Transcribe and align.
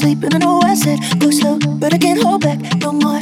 sleep 0.00 0.22
and 0.22 0.34
I 0.34 0.38
know 0.38 0.60
I 0.62 0.74
said 0.74 0.98
go 1.18 1.30
slow, 1.30 1.58
but 1.82 1.92
I 1.92 1.98
can't 1.98 2.22
hold 2.22 2.40
back 2.40 2.58
no 2.80 2.90
more. 2.92 3.20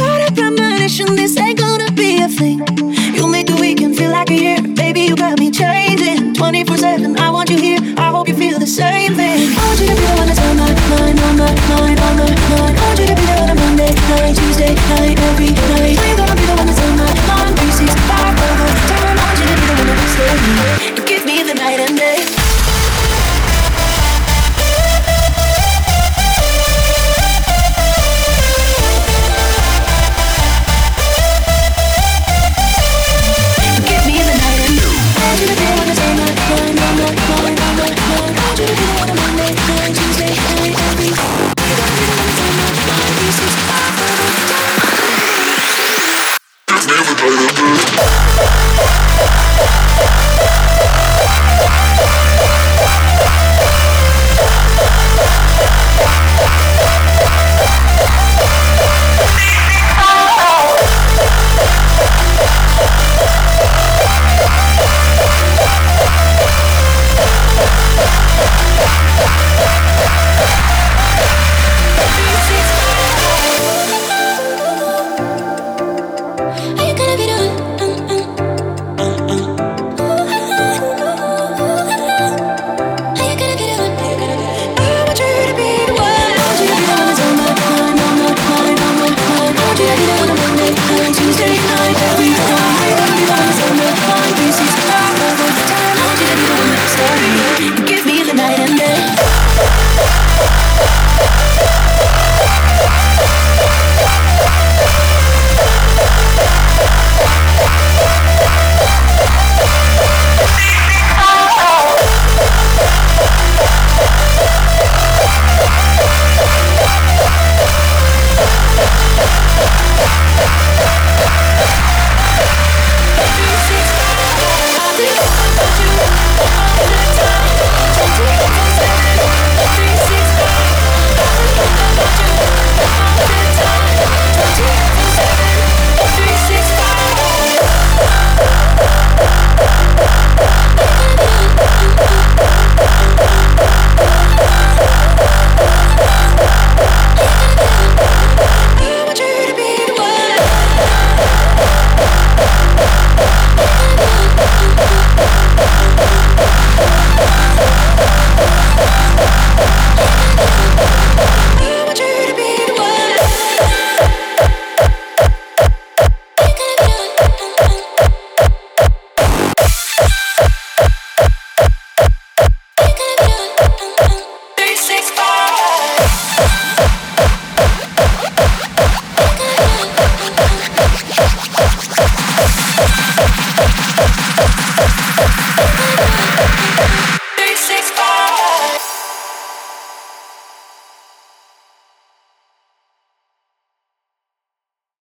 Got 0.00 0.18
a 0.28 0.28
premonition 0.34 1.16
this 1.16 1.36
ain't 1.38 1.58
gonna 1.58 1.90
be 1.92 2.20
a 2.20 2.28
thing. 2.28 2.58
You 3.16 3.26
make 3.26 3.46
the 3.46 3.56
weekend 3.58 3.96
feel 3.96 4.10
like 4.10 4.30
a 4.30 4.38
year, 4.46 4.60
baby. 4.82 5.00
You 5.08 5.16
got 5.16 5.38
me 5.38 5.50
changing 5.50 6.34
24/7. 6.34 7.16
I 7.18 7.30
want 7.30 7.48
you 7.50 7.58
here. 7.66 7.80
I 7.96 8.08
hope 8.14 8.28
you 8.28 8.36
feel 8.36 8.58
the 8.58 8.72
same 8.80 9.14
thing. 9.14 9.35